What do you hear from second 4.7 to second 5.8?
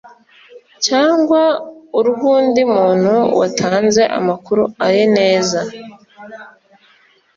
azi neza